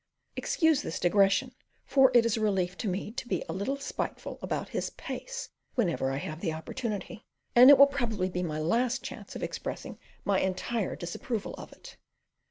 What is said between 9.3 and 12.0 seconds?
of expressing my entire disapproval of it.